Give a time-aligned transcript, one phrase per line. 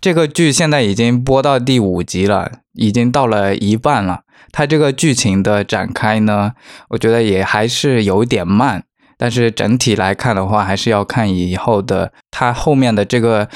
[0.00, 4.22] 这个剧现在已经播到第五集了，已经到了一半了。
[4.50, 6.52] 它这个剧情的展开呢，
[6.88, 8.84] 我觉得也还是有点慢。
[9.18, 13.50] 但是整体来看的话，还是要看以后的它后面的这个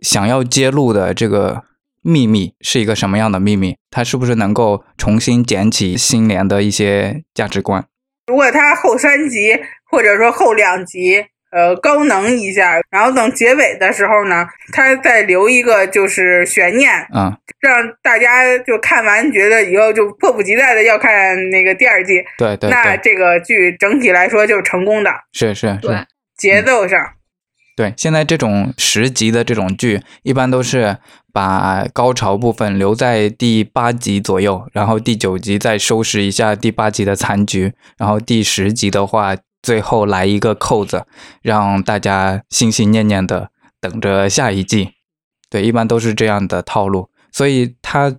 [0.00, 1.64] 想要揭露的这个
[2.02, 7.84] 秘密是一个什么样的秘密，它是不是能够重新捡起新年的一些价值观。
[8.28, 9.54] 如果它后三集
[9.90, 11.26] 或者说后两集。
[11.50, 22.22] 呃，高能一下，然后等结尾的时候呢，他再留一个就是悬念，啊，让大家就看完觉得以后就迫不及待的要看那个第二季。
[22.38, 25.10] 对对，那这个剧整体来说就是成功的。
[25.32, 26.98] 是是是，节奏上，
[27.76, 30.98] 对，现在这种十集的这种剧，一般都是
[31.32, 39.34] 把高潮部分留在第八集左右，然后第九集再收拾一下第八集的残局，然后第十集的话。
[39.62, 41.06] 最后来一个扣子，
[41.42, 44.94] 让大家心心念念的等着下一季。
[45.48, 47.10] 对，一般都是这样的套路。
[47.32, 48.14] 所以他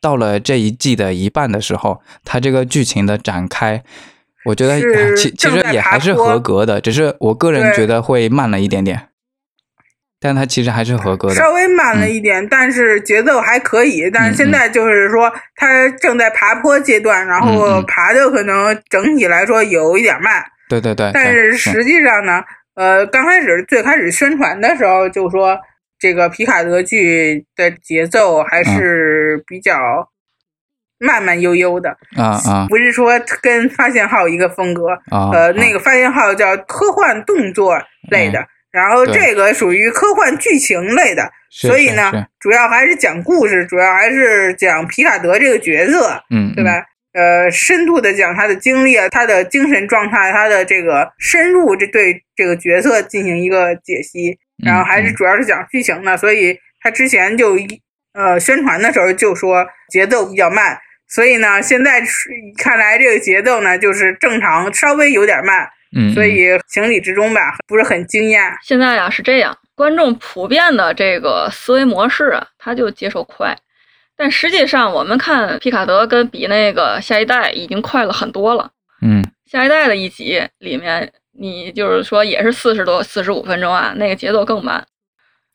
[0.00, 3.82] 到了这一季的一半的时候，他这个剧情的展开，
[4.46, 4.80] 我觉得
[5.16, 9.08] 其其实也还是合格的，只是我个人觉得会慢了一点点。
[10.22, 14.10] 但它其实还是合格的，稍微慢了一点，但是节奏还可以。
[14.12, 20.44] 但是现在就是说，它正在爬坡阶段，然后爬的可能整体来说有一点慢。
[20.70, 22.42] 对对对，但是实际上呢，
[22.76, 25.58] 呃，刚开始最开始宣传的时候就说，
[25.98, 29.74] 这个皮卡德剧的节奏还是比较
[30.98, 37.76] 慢慢悠悠的啊啊，不是说跟发现号一个风格啊，呃，那个发现号叫科幻动作
[38.10, 46.86] 类的，然后这个属于科幻剧情类的，所以呢，主要还是讲故事，主要还是讲皮卡德这个角色，嗯，对吧？
[47.12, 57.56] 呃，深度的讲他的经历啊，他的精神状态，他的这个深入，这对这个角色进行一个解析，然后还是主要是讲剧情的，所以他之前就
[58.12, 60.78] 呃宣传的时候就说节奏比较慢，
[61.08, 62.00] 所以呢，现在
[62.56, 68.40] 看来这个节奏呢就是正常，稍微有点慢，嗯，所以情理之中吧，不是很惊艳。
[68.62, 73.56] 现在呀是这样，观众普遍的这个思维模式啊，他就接受快。
[74.20, 78.70] 但实际上，我们看皮卡德跟比那个下一代已经快了很多了。
[79.00, 84.84] 嗯，下一代的一集里面，你就是说也是四十多、四十五分钟啊，那个节奏更慢。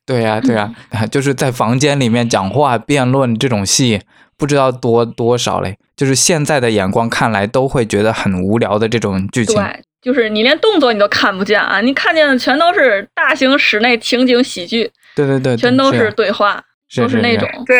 [0.04, 0.74] 对呀，对呀，
[1.12, 4.02] 就是在房间里面讲话辩论这种戏，
[4.36, 5.78] 不知道多多少嘞。
[5.96, 9.56] 就是现在的眼光看来，都会觉得很无聊的这种剧情。
[9.56, 14.92] 对，就是你连动作你都看不见啊，你看见的全都是大型室内情景喜剧。
[15.16, 16.64] 对对对，全都是对话，
[16.98, 17.48] 都是那种。
[17.68, 17.78] 对。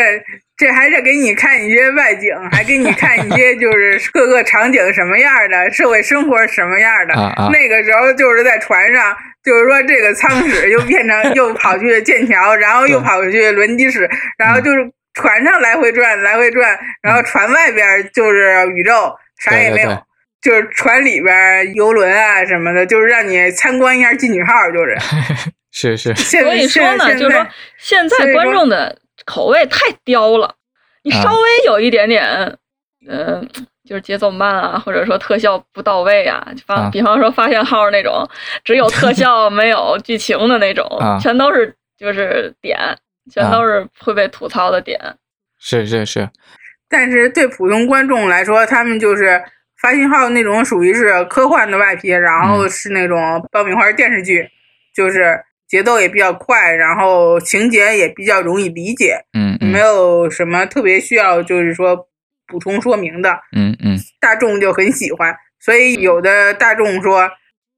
[0.56, 7.14] 这还是给你看一些外景，还给你看一些 就是各个场景什么样的，社会生活什么样的。
[7.52, 9.14] 那个时候就是在船上，
[9.44, 14.08] 就是说这个舱室又变成 又跑去剑桥，然后又跑去轮机室，
[14.38, 14.78] 然后就是
[15.12, 20.02] 船上来回转，来回转，然后船外边就是宇宙，啥也没有，
[20.40, 24.96] 就是船里边游轮啊什么的，就是让你参观一下进取号，就是
[25.70, 26.14] 是 是。
[26.14, 27.46] 所以说呢，就是说
[27.76, 28.98] 现在观众的。
[29.26, 30.54] 口味太刁了，
[31.02, 32.56] 你稍微有一点点，
[33.06, 33.46] 嗯，
[33.84, 38.26] 就是节奏慢啊，或者说特效不到位啊，方比方说发现号那种，
[38.64, 40.88] 只有特 效没有剧情的那种，
[41.20, 42.78] 全都是就是点，
[43.30, 44.98] 全都是会被吐槽的点。
[45.58, 46.30] 是是是，
[46.88, 49.42] 但是对普通观众来说，他们就是
[49.82, 53.18] 发信号那种属于是科幻的外皮，然后是那种
[53.50, 54.48] 爆米花电视剧，
[54.94, 55.42] 就是。
[55.68, 61.96] 节奏也比较快，然后情节也比较容易理解，嗯，没有什么特别需要就是说
[62.46, 67.28] 补充说明的，嗯嗯，大众就很喜欢，所以有的大众说，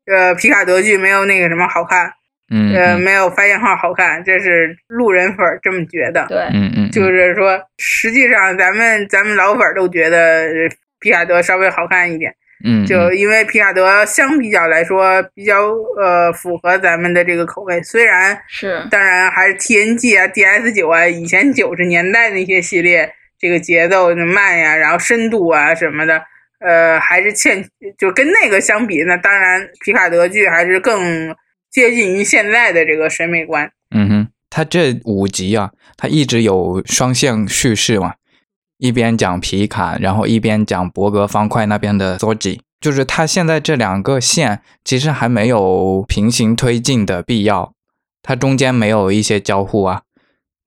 [0.07, 2.13] 呃，皮卡德剧没有那个什么好看，
[2.53, 10.47] 嗯，呃，没有发现号好看，这是路人粉这么觉得，对，嗯嗯，就是说，实际上咱们咱们老粉都觉得
[11.01, 12.35] 皮卡德稍微好看一点。
[12.65, 15.71] 嗯，就因为皮卡德相比较来说比较
[16.01, 26.21] 呃符合咱们的这个口味，虽然是当然还是 TNG 啊、DS 九啊，以前九十年代那些系列，这个节奏慢呀，然后深度啊什么的，
[26.59, 27.65] 呃，还是欠，
[27.97, 31.35] 就跟那个相比，那当然皮卡德剧还是更
[31.71, 33.71] 接近于现在的这个审美观。
[33.95, 38.15] 嗯哼，他这五集啊，他一直有双向叙事嘛。
[38.79, 47.73] 一边讲皮卡，然后一边讲伯格方块那边的 Zoji，就是他现在这两个线其实还没有平行推进的必要，
[48.23, 50.03] 它中间没有一些交互啊，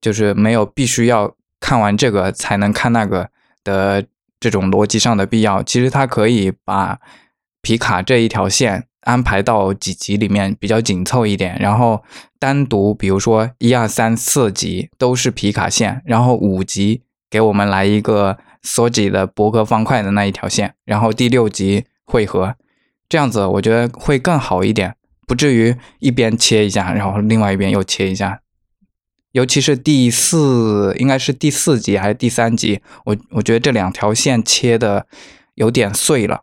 [0.01, 3.29] 就是没有必须要看完这个才能看那个
[3.63, 4.05] 的
[4.39, 5.63] 这种逻辑上的必要。
[5.63, 6.99] 其实它可以把
[7.61, 12.03] 皮卡这一条线安排到几集里面比较紧凑一点，然后
[12.37, 22.55] 单独比如说一二三四集都是皮卡线，然后五集给我们来一个索吉的博格方块的那一条线，然后第六集汇合，
[23.07, 24.95] 这样子我觉得会更好一点，
[25.25, 28.41] 不至于一边切一下，然后另外一边又切一下。
[29.31, 35.07] 尤其是第四，应该是第四集还是第三集，我我觉得这两条线切的
[35.55, 36.41] 有点碎了。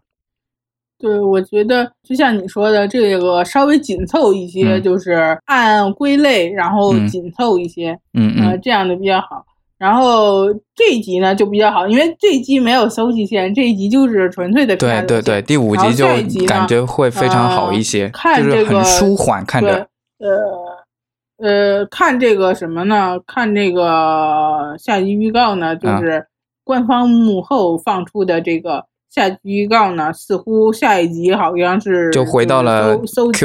[0.98, 9.44] 对，我觉得就像你说的，这个稍微紧凑一些，就是按归类，然后紧凑一些，嗯嗯，这样的比较好。
[9.78, 16.06] 然后这一集呢就比较好，因为这一集没有收集线，这一集就是纯粹的对对对，第五集就
[16.46, 19.86] 感觉会非常好一些，就是很舒缓，看着。
[20.18, 23.18] 呃呃，看这个什么呢？
[23.26, 26.26] 看这个下集预告呢，就是
[26.64, 28.84] 官方幕后放出的这个。
[29.10, 33.38] 下集预告呢，似乎下一集好像是就回到了搜集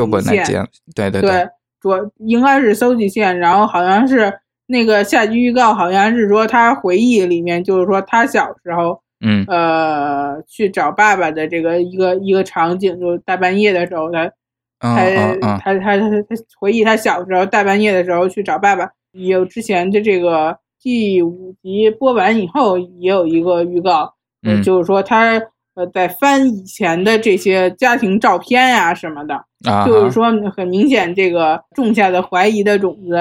[0.43, 1.47] 线，对对对，
[1.79, 4.31] 主应该是搜集线，然后好像是
[4.73, 9.45] 那个下集预告，好像是说他回忆里面，就是说他小时候，嗯。
[9.47, 14.31] 呃，去找爸爸的这个一个一个场景，就大半夜的时候，他
[14.79, 14.97] 他
[15.39, 24.11] 他他他他回忆他小时候大半夜的时候去找爸爸，有之前的这个第五集播完以后也有一个预告，
[24.41, 25.39] 嗯，就是说他。
[25.75, 29.43] 呃，在翻以前的这些家庭照片呀什么的，
[29.87, 30.25] 就是说
[30.55, 33.15] 很明显，这个种下的怀疑的种子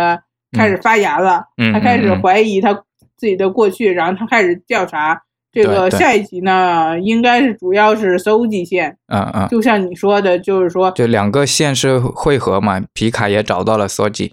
[0.53, 1.45] 开始发芽了。
[1.73, 2.73] 他开始怀疑他
[3.17, 5.21] 自己的过去，然后他开始调查。
[5.55, 8.97] 这个下一集呢，应该是主要是搜集线。
[9.09, 14.33] 嗯嗯，就像你说的，就是说，就两个线是汇合嘛，皮卡也找到了搜集。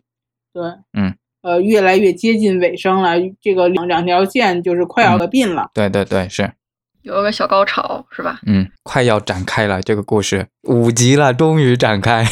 [0.53, 0.63] 对，
[0.97, 5.69] 嗯，呃，越来越接近尾声了，这个两两条线就是快要合并了。
[5.73, 6.49] 对对对，是。
[7.01, 8.39] 有个小高潮是吧？
[8.45, 12.25] 嗯，快要展开了这个故事，五集了，终于展开。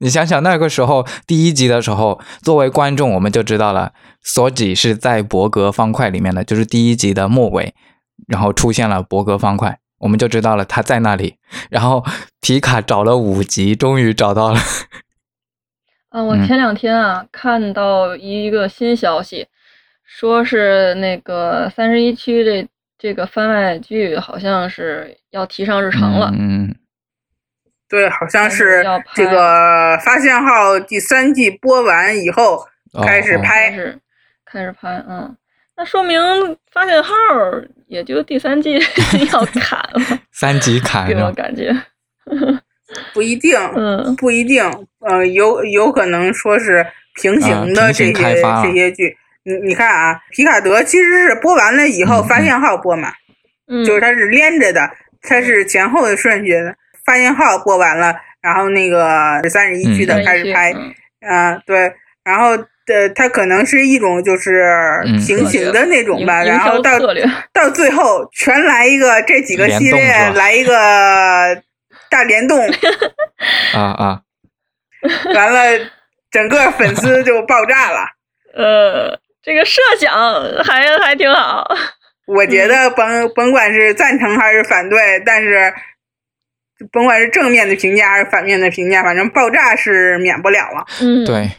[0.00, 3.92] 你想想那个时候，第一集的时候，作为观众我们就知道了，
[4.22, 7.74] 索吉是在伯格方块里面的，就是第一集的末尾，
[8.26, 11.36] 然后出现了伯格方块，我们就知道了他在那里。
[11.70, 12.04] 然后
[12.40, 14.60] 皮卡找了五集，终于找到了。
[16.08, 19.46] 啊，我前两天啊看到一个新消息，
[20.04, 22.68] 说是那个三十一区这。
[23.02, 26.76] 这个番外剧好像是要提上日程了，嗯，
[27.90, 28.84] 对，好像是
[29.14, 32.64] 这个《发现号》第三季播完以后
[33.04, 33.68] 开始拍，
[34.46, 35.36] 开始拍，嗯，
[35.76, 36.20] 那说明
[36.72, 37.12] 《发现号》
[37.88, 38.78] 也就第三季
[39.32, 41.74] 要砍了， 三集砍，给我感觉
[43.12, 44.62] 不一定， 嗯，不一定，
[45.00, 46.86] 呃，有有可能说是
[47.20, 48.12] 平行的这些
[48.62, 49.16] 这些剧。
[49.42, 53.12] 你你看啊，皮卡德其实是播完了以后，发现号播嘛，
[53.84, 54.88] 就是它是连着的，
[55.22, 56.54] 它是前后的顺序。
[57.10, 60.72] 发现号播完了，然后那个三十一区的开始拍，
[61.28, 61.92] 嗯，对，
[62.22, 66.92] 然后的它可能是一种就是平行的那种吧，然后到
[67.52, 70.72] 到最后全来一个这几个系列来一个
[72.08, 72.56] 大联动，
[73.74, 74.20] 啊啊，
[75.34, 75.90] 完了
[76.30, 78.06] 整个粉丝就爆炸了，
[78.54, 79.18] 呃。
[79.42, 80.12] 这个设想
[80.62, 81.66] 还还挺好，
[82.26, 85.72] 我觉得甭甭管是赞成还是反对，但是
[86.92, 90.84] 甭管是正面的评价还是反面的评价，反正爆炸是免不了了。
[91.00, 91.50] 嗯，对，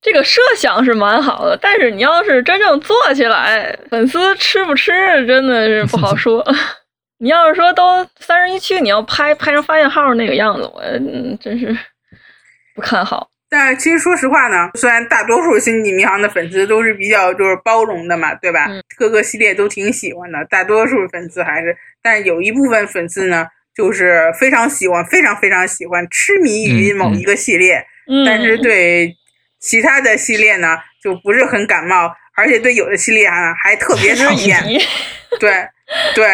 [0.00, 4.92] 这个设想是蛮好的，但是你要是真正做起来，粉丝吃不吃
[5.26, 6.44] 真的是不好 说。
[7.18, 10.82] 你要是说都三十一区，你要拍拍成发现号那个样子，我
[11.40, 11.72] 真是
[12.74, 13.28] 不看好。
[13.48, 18.66] 但是其实说实话呢，虽然大多数星际迷航的粉丝都是比较就是包容的嘛，对吧？
[18.96, 27.84] 各个系列都挺喜欢的，大多数粉丝还是，但是有一部分粉丝呢，就是非常喜欢，非常非常喜欢，痴迷于某一个系列，
[28.26, 29.16] 但是对
[29.60, 34.62] 其他的系列呢，就不是很感冒，而且对有的系列啊还特别讨 厌。
[35.40, 35.50] 对
[36.14, 36.26] 对，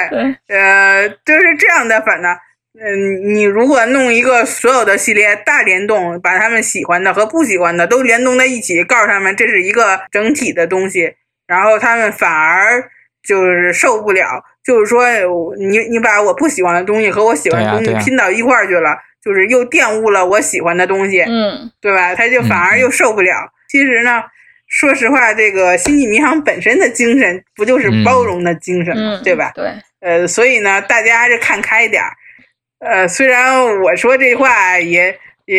[0.48, 2.36] 呃，就是这样的粉呢。
[2.80, 11.12] 嗯，你如果弄一个所有的系列大联动，把他们喜欢的和不喜欢的都联动在一起，告诉他们这是一个整体的东西，
[11.48, 12.88] 然后他们反而
[13.26, 15.02] 就是受不了，就是说
[15.56, 18.94] 你你把我不喜欢的东西和我喜欢的东西拼到一块儿去了，
[19.24, 22.14] 就是又玷污了我喜欢的东西，嗯，对吧？
[22.14, 23.32] 他就反而又受不了。
[23.70, 24.22] 其实呢，
[24.66, 29.20] 说实话，这个星际迷航本身的精神不就是包容的精神吗？
[29.24, 29.52] 对吧？
[29.54, 32.10] 对，呃，所以呢，大家还是看开点儿。
[32.80, 35.18] 呃，虽然我说这话也
[35.48, 35.58] 也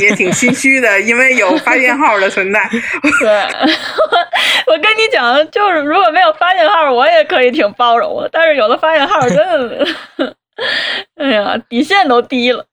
[0.00, 2.68] 也挺心虚的，因为有发现号的存在。
[3.20, 3.28] 对，
[4.66, 8.28] 我跟你讲，就是如果没有发现号，我也可以挺包容的。
[8.32, 9.86] 但是有了发现号，真的，
[11.14, 12.66] 哎呀，底线都低了。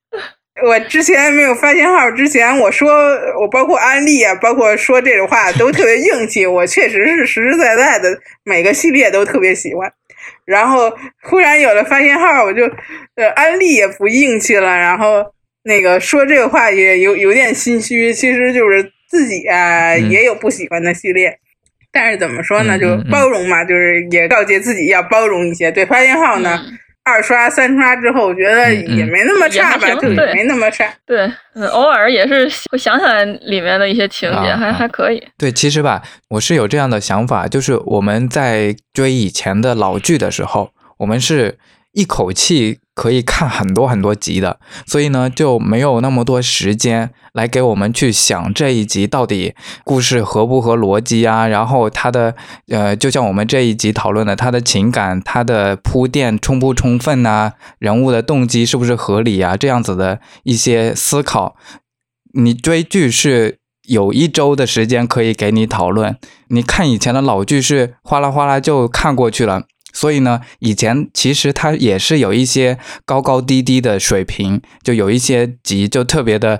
[0.63, 2.89] 我之前没有发信号之前，我说
[3.39, 6.47] 我包括安利啊，包括说这种话都特别硬气。
[6.47, 8.09] 我确实是实实在在的，
[8.43, 9.91] 每个系列都特别喜欢。
[10.45, 10.91] 然后
[11.21, 12.63] 忽然有了发信号，我就
[13.17, 14.75] 呃安利也不硬气了。
[14.75, 15.23] 然后
[15.65, 21.39] 那个说这个话也有有点心虚，其实就是自己啊也有不喜欢的系列，
[21.91, 25.71] 但是怎么说呢，就包容嘛，就是也告诫自己要包容一些。
[25.71, 26.63] 对发信号呢。
[27.03, 30.91] 二刷三刷之后，我觉得也没那么差吧，就没那么差。
[31.05, 31.31] 对，
[31.71, 35.23] 偶尔也是会想起来里面的一些情节，还还可以。
[35.37, 41.57] 对，其实吧，我是有这样的想法，就是我们在追以前的老剧的时候，我们是。
[41.97, 52.33] 一口气可以看很多很多集的，所以呢就没有那么多时间来给我们去想这一集到底故事合不合逻辑啊，然后它的
[52.69, 61.57] 呃，就像我们这一集讨论的，它的情感、它的铺垫充不充分呐，人物的动机是不是合理啊，这样子的一些思考，
[62.33, 63.59] 你追剧是
[63.89, 69.63] 有一周的时间可以给你讨论，你看以前的老剧是哗啦哗啦就看过去了。
[69.95, 76.59] 所以呢，以前其实它也是有一些高高低低的水平，就有一些集就特别的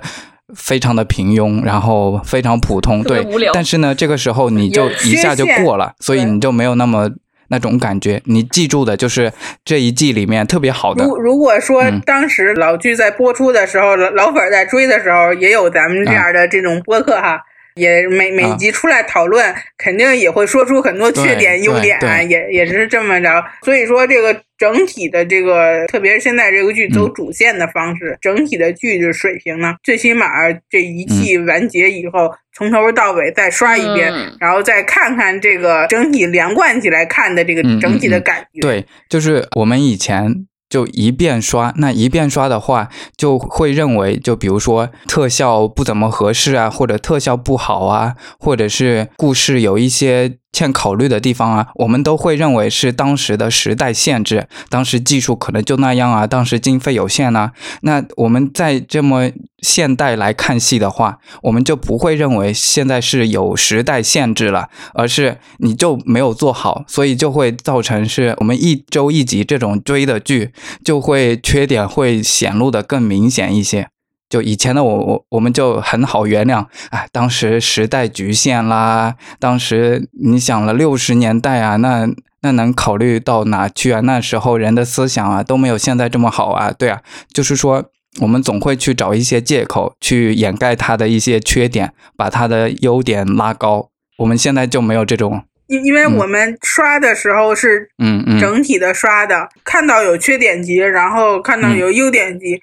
[0.54, 3.22] 非常的平庸，然后非常普通，对。
[3.52, 7.10] 但是呢，这个时候你就一下就过了，所以你就没有那么
[7.48, 8.22] 那种感觉。
[8.24, 9.30] 你记住的就是
[9.64, 11.04] 这一季里面特别好的。
[11.04, 17.38] 如如果说当时老剧在播出的时候，老粉在追的时候，也有咱们这样的这种播客哈。
[17.76, 23.44] 也每每集出来讨论，肯定也会说出很多缺点、优点啊，也也是这么着。
[23.62, 30.26] 所以说，这个整体的这个，特别是现在这个剧走主线的方式，整体的剧的水平呢，最起码
[30.70, 38.60] 这一季完结以后，从头到尾再刷一遍，然后再看看这个整体连贯起来看的这个整体的感觉。
[38.60, 40.46] 对，就是我们以前。
[40.68, 50.38] 就一遍刷，那一遍刷的话，就会认为，就比如说特效不怎么合适啊，或者特效不好啊，或者是故事有一些。
[50.56, 57.50] 欠考虑的地方啊，我们都会认为是当时的时代限制，当时技术可能就那样啊，当时经费有限呢。
[57.82, 73.88] 那我们在这么现代来看戏的话，我们就不会认为现在是有时代限制了，而是你就没有做好，所以就会造成是我们一周一集这种追的剧，就会缺点会显露的更明显一些。
[74.28, 82.08] 就以前的我我我们就很好原谅，哎，当时时代局限啦，当时你想了六十年代啊，那
[82.42, 84.00] 那能考虑到哪去啊？
[84.00, 87.00] 那时候人的思想啊都没有现在这么好啊，对啊，
[87.32, 87.84] 就是说
[88.20, 93.90] 我们总会去找一些借口去掩盖他的一些缺点，把他的优点拉高。
[94.18, 102.60] 我们现在就没有这种，因因为我们刷的时候是嗯嗯整体的刷的，看到有缺点集，然后看到有优点集。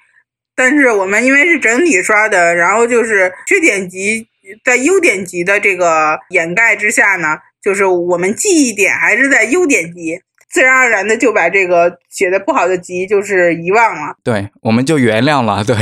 [0.56, 4.26] 但是我们因为是整体刷的，然后就是缺点级
[4.64, 10.20] 在优点级的这个掩盖之下呢，就是我们记忆点还是在优点级，
[10.50, 14.14] 自然而然的就把这个写的不好的集就是遗忘了。
[14.22, 15.64] 对，我们就原谅了。
[15.64, 15.74] 对，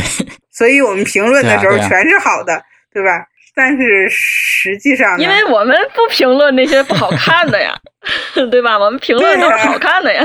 [0.51, 3.27] 所以我们评论的时候全是好的，对吧？
[3.55, 7.75] 但是实际上，因为我们不评论那些不好看的呀，
[8.51, 8.79] 对吧？
[8.79, 10.23] 我们评论都是好看的呀。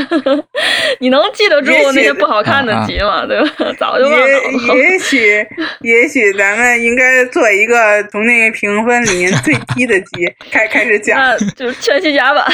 [1.00, 3.26] 你能记得住那些不好看的集吗？
[3.26, 3.50] 对吧？
[3.78, 4.28] 早就忘了。
[4.28, 5.46] 也也许，
[5.82, 11.20] 也许咱们应该做一个从那个评分里面最低的集开开始讲。
[11.20, 12.48] 那就全息甲吧，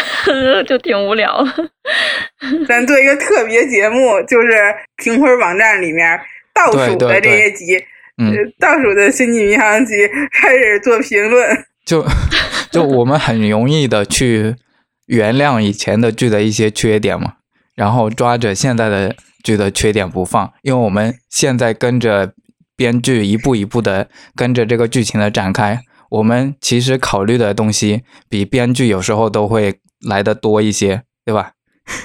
[0.68, 1.48] 就挺无聊。
[2.68, 6.20] 咱做一个特别节目，就是评分网站里面
[6.54, 7.78] 倒数的这些集。
[8.18, 9.94] 嗯，倒数的《星际迷航集》
[10.32, 12.06] 开始做评论，就
[12.72, 14.56] 就我们很容易的去
[15.08, 17.34] 原谅以前的剧的一些缺点嘛，
[17.76, 22.34] 然后抓着现在的剧的缺点不放，因为我们现在跟着
[22.76, 25.80] 编剧一步一步的跟着这个剧情的展开，
[26.12, 31.54] 我们其实考虑的东西比编剧有时候都会来的多一些，对吧？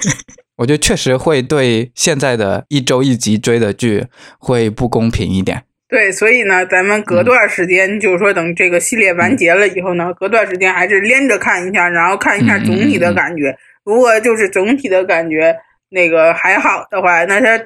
[0.57, 5.63] 我觉得确实会对现在的一周一集追的剧会不公平一点。
[5.89, 13.57] 对，所以呢，咱们隔段时间，就是说等这个系列完结了以后呢，隔段时间还是连着看一下，然后看一下总体的感觉。
[13.83, 15.55] 如果就是总体的感觉
[15.89, 17.57] 那个还好的话，那它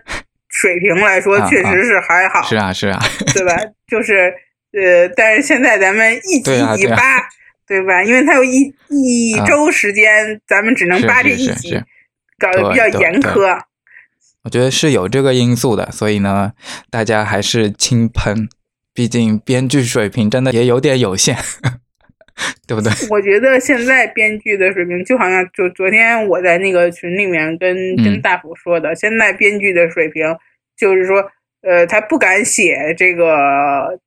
[0.47, 2.41] 水平来说确实是还好。
[2.43, 2.99] 是啊，是啊，
[3.33, 3.57] 对吧？
[3.91, 4.33] 就是
[4.71, 6.97] 呃，但是现在咱们一集一扒，
[7.67, 8.01] 对吧？
[8.03, 11.77] 因为它有一一周时间，咱们只能扒这一集，
[12.39, 13.59] 搞得比较严苛。
[14.43, 16.51] 我觉得是有这个因素的，所以呢，
[16.89, 18.49] 大家还是轻喷，
[18.93, 21.37] 毕竟编剧水平真的也有点有限，
[22.67, 22.91] 对不对？
[23.09, 30.25] 我觉得现在编剧的水平，就好像就昨天我在那个群里面跟跟大福说的，现在编剧的水平
[30.75, 31.23] 就是说，
[31.61, 33.97] 呃，他不敢写这个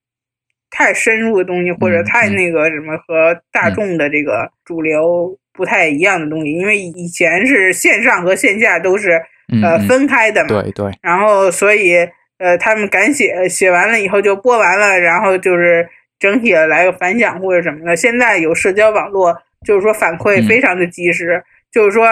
[0.70, 9.18] 太深入的东西，或者太那个什么和大众的这个主流不太一样的东西，因为以前是线上和线下都是
[9.62, 10.48] 呃分开的嘛。
[10.48, 10.92] 对对。
[11.02, 11.96] 然后所以
[12.38, 15.88] 呃，他们敢写，写完了以后就播完了，然后就是
[16.18, 17.96] 整体的来个反响或者什么的。
[17.96, 19.36] 现在有社交网络，
[19.66, 22.06] 就是说反馈非常的及时，就是说。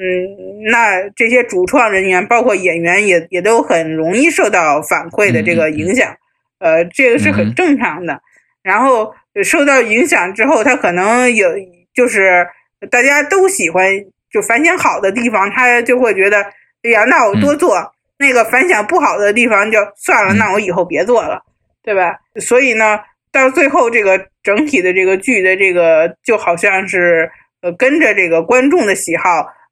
[0.00, 6.14] 嗯，那这些主创人员，包括演员，也也都很容易受到反馈的这个影响，
[6.60, 8.22] 呃，这个是很正常的。
[8.62, 11.48] 然后受到影响之后，他可能有，
[11.92, 12.46] 就是
[12.92, 13.90] 大家都喜欢，
[14.30, 16.46] 就反响好的地方，他就会觉得，
[16.94, 17.70] 哎呀，那我多做；
[18.18, 21.42] 那个反响不好的地方，就算了，那我以后别做了，
[21.82, 22.18] 对吧？
[22.40, 22.98] 所以呢，
[23.32, 27.30] 到最后这个整体的这个剧的这个，就好像是
[27.62, 29.24] 呃跟着这个观众的喜好。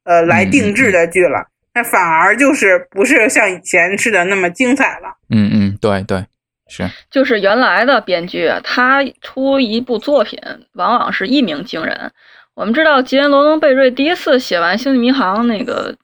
[0.08, 5.16] 呃，来定制的剧了，那反而就是不是像以前似的那么精彩了。
[5.30, 6.24] 嗯嗯，对对，
[6.68, 6.88] 是。
[7.10, 10.38] 就是原来的编剧，他出一部作品，
[10.74, 12.12] 往往是一鸣惊人。
[12.54, 15.96] 我们知道，吉恩·罗登·贝瑞第一次写完《星际迷航》那个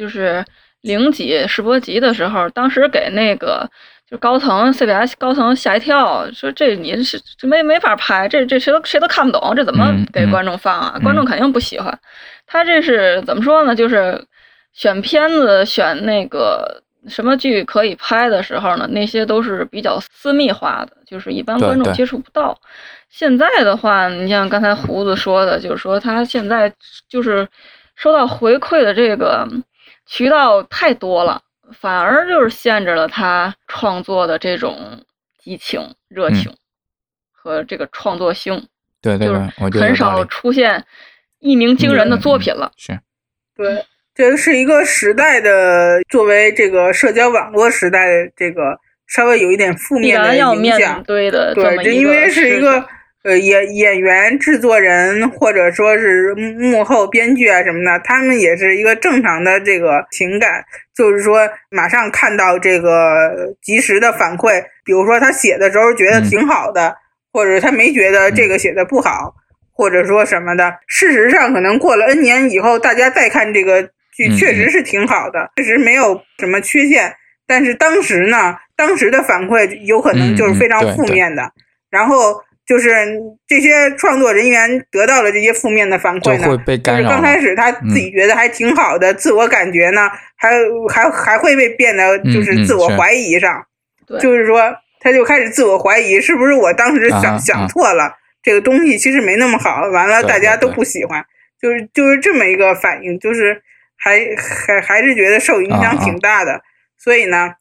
[0.00, 0.42] 就是
[0.80, 3.68] 零几试播集的时候，当时给那个
[4.10, 10.98] 就高层 CBS 高层吓一跳，说这你是这没没法拍，这这谁都谁都看不懂，这怎么给观众放啊？
[11.02, 11.96] 观众肯定不喜欢。
[12.46, 13.74] 他这是怎么说呢？
[13.74, 14.24] 就是
[14.72, 22.58] 选片子、选那个什么剧可以拍的时候呢，那些都是比较私密化的，就是一般观众接触不到。
[23.10, 26.72] 现在的话，你像刚才胡子说的，就是说他现在
[27.06, 27.46] 就是
[27.96, 29.46] 收到回馈的这个
[30.10, 31.40] 渠道太多了，
[31.72, 35.00] 反而就是限制了他创作的这种
[35.38, 36.52] 激情、热情
[37.30, 38.66] 和这个创作性。
[39.00, 40.84] 对对对，很少出现。
[41.38, 42.92] 一鸣惊人的作品了，是，
[43.56, 43.82] 对，
[44.14, 48.04] 这是一个时代的，作为这个社交网络时代，
[48.36, 52.86] 这个稍微有一点负面的影响，对的，对，这因为是一个
[53.24, 66.96] 呃演演员、制作人或者说是幕后编剧啊什么的，他们也是一个正常的这个情感，就是说马上看到这个及时的反馈，比如说他写的时候觉得挺好的，
[67.32, 69.34] 或者他没觉得这个写的不好。
[69.72, 73.82] 或者说什么的，事实上可能过了 N 年以后，大家再看这个
[74.14, 77.14] 剧，确实是挺好的，确实没有什么缺陷。
[77.46, 81.50] 但是当时呢，当时的反馈有可能就是非常负面的。
[81.88, 82.88] 然后就是
[83.48, 86.44] 这些创作人员得到了这些负面的反馈呢，
[87.02, 90.50] 就是刚开始他自己觉得还挺好的，自我感觉呢，还
[90.88, 93.60] 还还会被变得就是自我怀疑上，
[94.20, 98.14] 就是说他就开始自我怀疑，是不是我当时想想错了。
[98.40, 101.26] 这个东西其实没那么好，完了大家都不喜欢，
[101.60, 103.60] 就是就是这么一个反应，就是
[103.96, 106.60] 还还还是觉得受影响挺大的，
[106.96, 107.54] 所以呢，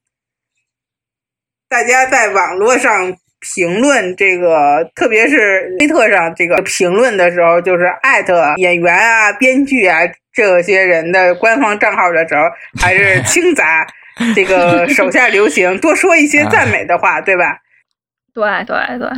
[1.67, 9.99] 大家在网络上评论这个，特别是推特上这个评论的时候，就是艾特演员啊、编剧啊
[10.34, 12.41] 这些人的官方账号的时候，
[12.80, 13.88] 还是轻砸
[14.36, 17.60] 这个 手下留情，多说一些赞美的话，对吧？
[18.34, 19.10] 对对对。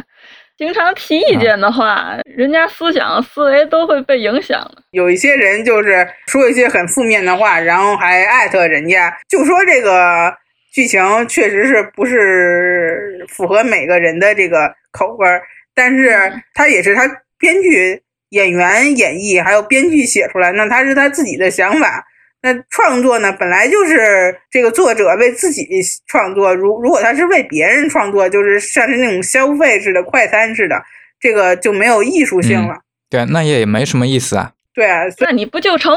[0.58, 10.32] 经常提意见的话，人家思想思维都会被影响有一些人就是说一些很负面的话，然后还艾特人家，就说这个
[10.72, 15.42] 剧情确实是不是符合每个人的这个口味儿，
[15.76, 17.06] 但是他也是他
[17.38, 22.06] 编剧、演员演绎，还有编剧写出来，那他是他自己的想法。
[22.44, 25.68] 那创作呢，本来就是这个作者为自己
[26.08, 26.56] 创作。
[26.56, 30.82] 如如果他是为别人创作，就是像是那种消费式的、快餐似的，
[31.20, 32.80] 这个就没有艺术性了。
[33.10, 34.54] 对，那也没什么意思啊。
[34.74, 35.94] 对啊，那你不就成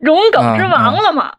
[0.00, 1.34] 荣梗之王了吗？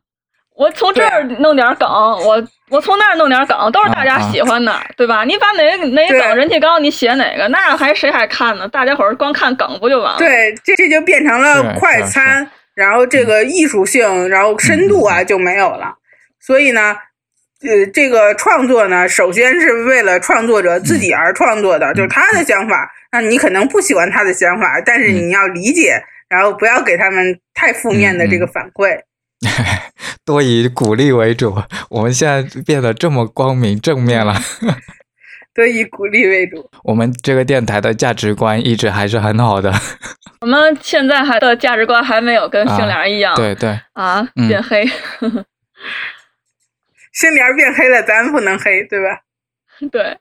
[0.57, 5.23] 我从这儿弄点梗，我我从那儿弄点梗，都是大家喜欢的，对吧？
[5.23, 8.67] 你把哪哪梗人气高，你写哪个，那还谁还看呢？
[8.67, 10.17] 大家伙儿光看梗不就完了？
[10.17, 12.49] 对，这这就变成了快餐。
[12.73, 15.95] 然后这个艺术性，然后深度啊就没有了。
[16.39, 16.95] 所以呢，
[17.61, 22.91] 呃，这个创作呢，首先是为了创作者自己而创作的，就是他的想法。
[23.11, 28.99] 那你可能不喜欢他的想法，但是你要理解，然后不要给他们太负面的这个反馈。
[30.25, 31.55] 多以鼓励为主。
[31.89, 34.35] 我们现在变得这么光明正面了。
[35.53, 36.69] 多以鼓励为主。
[36.83, 39.73] 我们这个电台的价值观一直还是很好的。
[40.41, 44.85] 我们现在还的价值观还没有跟星莲一样，对对啊，变黑。
[47.13, 49.21] 星莲变黑了，咱不能黑，对吧？
[49.91, 50.17] 对。